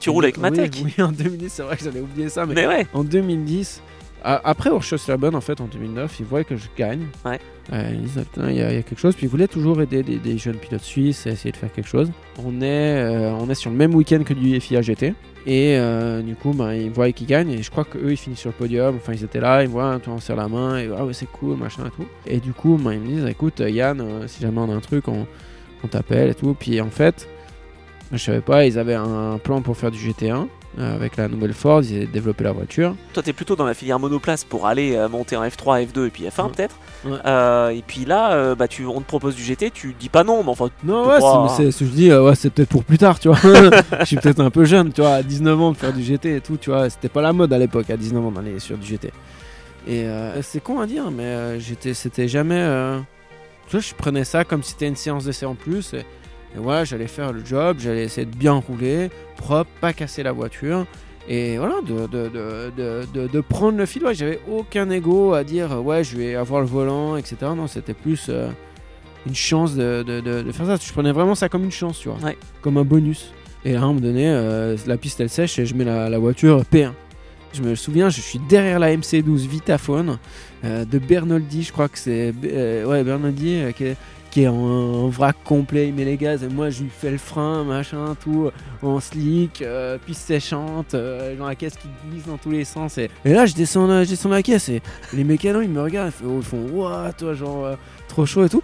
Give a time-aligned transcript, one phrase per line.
[0.00, 0.82] Tu roules avec Oui, Matek.
[0.84, 2.86] Oui, en 2010, c'est vrai que j'avais oublié ça, mais Mais ouais.
[2.94, 3.82] en 2010,
[4.22, 7.06] a- après Urschussleben, en fait, en 2009, ils voient que je gagne.
[7.24, 7.38] Ouais.
[7.72, 9.14] Euh, ils disent, Ah, putain, il y, a il y a quelque chose.
[9.16, 11.88] Puis ils voulaient toujours aider des, des jeunes pilotes suisses et essayer de faire quelque
[11.88, 12.10] chose.
[12.44, 15.14] On est, euh, on est sur le même week-end que du FIA GT.
[15.46, 17.50] Et euh, du coup, ben, ils voient qu'ils gagnent.
[17.50, 18.96] Et je crois qu'eux, ils finissent sur le podium.
[18.96, 20.78] Enfin, ils étaient là, ils voient, toi, on serre la main.
[20.78, 22.06] Et ah ouais, c'est cool, machin et tout.
[22.26, 24.80] Et du coup, ben, ils me disent, écoute, Yann, euh, si jamais on a un
[24.80, 25.26] truc, on,
[25.84, 26.54] on t'appelle et tout.
[26.58, 27.28] Puis en fait,
[28.12, 30.46] je savais pas, ils avaient un plan pour faire du GT1
[30.78, 31.82] euh, avec la nouvelle Ford.
[31.82, 32.94] Ils avaient développé la voiture.
[33.12, 36.10] Toi, t'es plutôt dans la filière monoplace pour aller euh, monter en F3, F2 et
[36.10, 36.50] puis F1 Ouais.
[36.56, 36.76] peut-être.
[37.04, 37.18] Ouais.
[37.26, 40.24] Euh, et puis là, euh, bah, tu, on te propose du GT, tu dis pas
[40.24, 41.18] non, mais enfin, Non, ouais,
[41.56, 43.38] c'est, c'est- je dis, euh, ouais, c'est peut-être pour plus tard, tu vois.
[44.00, 46.36] je suis peut-être un peu jeune, tu vois, à 19 ans de faire du GT
[46.36, 46.88] et tout, tu vois.
[46.90, 49.10] C'était pas la mode à l'époque, à 19 ans d'aller sur du GT.
[49.86, 50.06] Et
[50.42, 52.62] c'est con à dire, mais j'étais, c'était jamais.
[53.68, 55.92] Tu vois, je prenais ça comme si c'était une séance d'essai en plus.
[55.94, 56.04] Et,
[56.54, 60.32] et voilà, j'allais faire le job, j'allais essayer de bien rouler, propre, pas casser la
[60.32, 60.86] voiture.
[61.30, 62.30] Et voilà, de, de,
[63.12, 64.02] de, de, prendre le fil.
[64.02, 67.36] Ouais, j'avais aucun ego à dire, euh, ouais, je vais avoir le volant, etc.
[67.54, 68.26] Non, c'était plus.
[68.30, 68.48] euh,
[69.26, 70.76] une chance de, de, de- de faire ça.
[70.82, 72.16] Je prenais vraiment ça comme une chance, tu vois.
[72.24, 72.38] Ouais.
[72.62, 73.32] Comme un bonus.
[73.64, 76.08] Et là, à un moment donné, euh, la piste elle sèche et je mets la,
[76.08, 76.92] la voiture P1.
[77.52, 80.18] Je me souviens, je suis derrière la MC12 Vitaphone
[80.64, 83.96] euh, de Bernoldi, je crois que c'est euh, ouais, Bernoldi euh, qui est,
[84.30, 87.18] qui est en, vrac complet, il met les gaz et moi je lui fais le
[87.18, 88.50] frein, machin, tout
[88.82, 92.98] en slick, euh, piste séchante, euh, dans la caisse qui glisse dans tous les sens.
[92.98, 96.26] Et, là, je descends, je descends la caisse et les mécanos ils me regardent, ils
[96.26, 97.76] font, ils font Ouah, toi, genre euh,
[98.08, 98.62] trop chaud et tout.